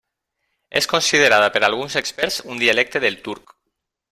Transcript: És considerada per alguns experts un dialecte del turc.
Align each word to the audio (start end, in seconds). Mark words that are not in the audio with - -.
És 0.79 0.87
considerada 0.93 1.51
per 1.57 1.61
alguns 1.67 1.99
experts 2.03 2.41
un 2.55 2.65
dialecte 2.65 3.03
del 3.05 3.21
turc. 3.29 3.55